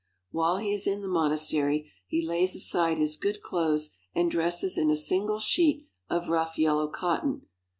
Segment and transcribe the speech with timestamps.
[0.31, 4.89] While he is in the monastery, he lays aside his good clothes and dresses in
[4.89, 7.43] a single sheet of rough yellow cotton.